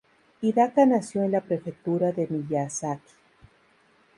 [0.41, 3.13] Hidaka nació en la prefectura de Miyazaki.